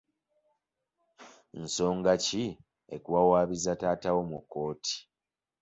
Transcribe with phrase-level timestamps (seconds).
[1.63, 2.43] Nsonga ki
[2.95, 4.95] ekuwaabizza taata wo mu kkooti?